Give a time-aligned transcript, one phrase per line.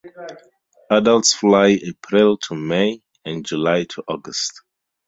[0.89, 4.63] Adults fly April to May and July to August.